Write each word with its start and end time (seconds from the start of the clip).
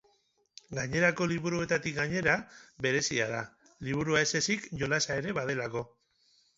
Gainerako 0.77 1.27
liburuetatik 1.31 1.97
gainera, 1.99 2.39
berezia 2.87 3.31
da, 3.35 3.45
liburua 3.91 4.27
ezezik, 4.27 4.69
jolasa 4.85 5.23
ere 5.23 5.41
badelako. 5.43 5.91